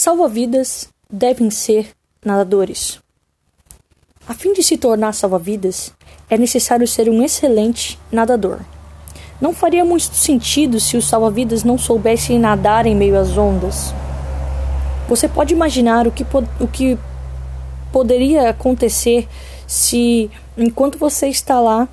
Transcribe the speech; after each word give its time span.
Salva-vidas 0.00 0.88
devem 1.10 1.50
ser 1.50 1.90
nadadores. 2.24 3.00
A 4.28 4.32
fim 4.32 4.52
de 4.52 4.62
se 4.62 4.78
tornar 4.78 5.12
salva-vidas, 5.12 5.92
é 6.30 6.38
necessário 6.38 6.86
ser 6.86 7.08
um 7.08 7.20
excelente 7.20 7.98
nadador. 8.12 8.60
Não 9.40 9.52
faria 9.52 9.84
muito 9.84 10.14
sentido 10.14 10.78
se 10.78 10.96
os 10.96 11.04
salva-vidas 11.08 11.64
não 11.64 11.76
soubessem 11.76 12.38
nadar 12.38 12.86
em 12.86 12.94
meio 12.94 13.18
às 13.18 13.36
ondas. 13.36 13.92
Você 15.08 15.26
pode 15.26 15.52
imaginar 15.52 16.06
o 16.06 16.12
que, 16.12 16.24
o 16.60 16.68
que 16.68 16.96
poderia 17.90 18.50
acontecer 18.50 19.26
se, 19.66 20.30
enquanto 20.56 20.96
você 20.96 21.26
está 21.26 21.58
lá 21.58 21.88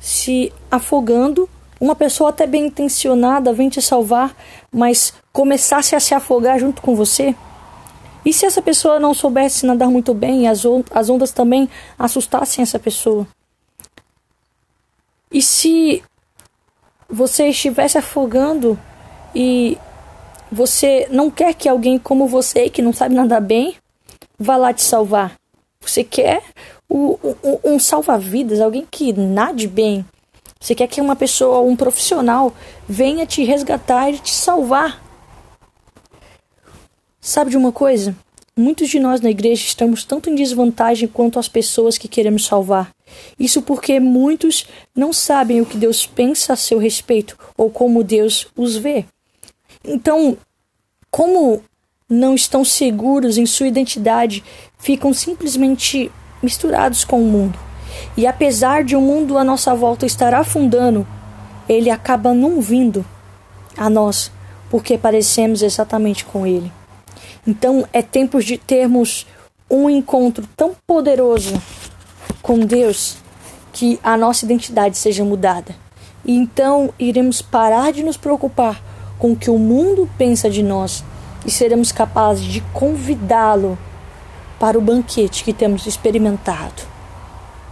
se 0.00 0.52
afogando, 0.70 1.48
uma 1.82 1.96
pessoa 1.96 2.30
até 2.30 2.46
bem 2.46 2.66
intencionada 2.66 3.52
vem 3.52 3.68
te 3.68 3.82
salvar, 3.82 4.36
mas 4.70 5.12
começasse 5.32 5.96
a 5.96 6.00
se 6.00 6.14
afogar 6.14 6.56
junto 6.60 6.80
com 6.80 6.94
você? 6.94 7.34
E 8.24 8.32
se 8.32 8.46
essa 8.46 8.62
pessoa 8.62 9.00
não 9.00 9.12
soubesse 9.12 9.66
nadar 9.66 9.90
muito 9.90 10.14
bem 10.14 10.42
e 10.42 10.46
as, 10.46 10.62
as 10.92 11.10
ondas 11.10 11.32
também 11.32 11.68
assustassem 11.98 12.62
essa 12.62 12.78
pessoa? 12.78 13.26
E 15.28 15.42
se 15.42 16.00
você 17.10 17.48
estivesse 17.48 17.98
afogando 17.98 18.78
e 19.34 19.76
você 20.52 21.08
não 21.10 21.32
quer 21.32 21.52
que 21.52 21.68
alguém 21.68 21.98
como 21.98 22.28
você, 22.28 22.70
que 22.70 22.80
não 22.80 22.92
sabe 22.92 23.16
nadar 23.16 23.40
bem, 23.40 23.74
vá 24.38 24.56
lá 24.56 24.72
te 24.72 24.82
salvar? 24.82 25.32
Você 25.80 26.04
quer 26.04 26.44
um, 26.88 27.16
um 27.64 27.80
salva-vidas, 27.80 28.60
alguém 28.60 28.86
que 28.88 29.12
nade 29.12 29.66
bem. 29.66 30.06
Você 30.62 30.76
quer 30.76 30.86
que 30.86 31.00
uma 31.00 31.16
pessoa, 31.16 31.60
um 31.60 31.74
profissional, 31.74 32.54
venha 32.88 33.26
te 33.26 33.42
resgatar 33.42 34.10
e 34.10 34.18
te 34.20 34.30
salvar. 34.30 35.02
Sabe 37.20 37.50
de 37.50 37.56
uma 37.56 37.72
coisa? 37.72 38.14
Muitos 38.56 38.88
de 38.88 39.00
nós 39.00 39.20
na 39.20 39.28
igreja 39.28 39.66
estamos 39.66 40.04
tanto 40.04 40.30
em 40.30 40.36
desvantagem 40.36 41.08
quanto 41.08 41.40
as 41.40 41.48
pessoas 41.48 41.98
que 41.98 42.06
queremos 42.06 42.46
salvar. 42.46 42.94
Isso 43.36 43.60
porque 43.60 43.98
muitos 43.98 44.64
não 44.94 45.12
sabem 45.12 45.60
o 45.60 45.66
que 45.66 45.76
Deus 45.76 46.06
pensa 46.06 46.52
a 46.52 46.56
seu 46.56 46.78
respeito 46.78 47.36
ou 47.56 47.68
como 47.68 48.04
Deus 48.04 48.46
os 48.56 48.76
vê. 48.76 49.04
Então, 49.84 50.38
como 51.10 51.60
não 52.08 52.36
estão 52.36 52.64
seguros 52.64 53.36
em 53.36 53.46
sua 53.46 53.66
identidade, 53.66 54.44
ficam 54.78 55.12
simplesmente 55.12 56.08
misturados 56.40 57.04
com 57.04 57.20
o 57.20 57.26
mundo. 57.26 57.71
E 58.16 58.26
apesar 58.26 58.84
de 58.84 58.96
o 58.96 59.00
mundo 59.00 59.38
à 59.38 59.44
nossa 59.44 59.74
volta 59.74 60.06
estar 60.06 60.34
afundando, 60.34 61.06
ele 61.68 61.90
acaba 61.90 62.34
não 62.34 62.60
vindo 62.60 63.04
a 63.76 63.88
nós, 63.88 64.30
porque 64.70 64.98
parecemos 64.98 65.62
exatamente 65.62 66.24
com 66.24 66.46
ele. 66.46 66.72
Então 67.46 67.86
é 67.92 68.02
tempo 68.02 68.40
de 68.40 68.58
termos 68.58 69.26
um 69.70 69.88
encontro 69.88 70.46
tão 70.56 70.76
poderoso 70.86 71.60
com 72.42 72.58
Deus 72.58 73.16
que 73.72 73.98
a 74.02 74.16
nossa 74.16 74.44
identidade 74.44 74.98
seja 74.98 75.24
mudada. 75.24 75.74
E 76.24 76.36
então 76.36 76.92
iremos 76.98 77.40
parar 77.40 77.92
de 77.92 78.02
nos 78.02 78.16
preocupar 78.16 78.80
com 79.18 79.32
o 79.32 79.36
que 79.36 79.50
o 79.50 79.58
mundo 79.58 80.08
pensa 80.18 80.50
de 80.50 80.62
nós 80.62 81.02
e 81.46 81.50
seremos 81.50 81.90
capazes 81.90 82.44
de 82.44 82.60
convidá-lo 82.72 83.78
para 84.60 84.78
o 84.78 84.82
banquete 84.82 85.42
que 85.42 85.52
temos 85.52 85.86
experimentado. 85.86 86.91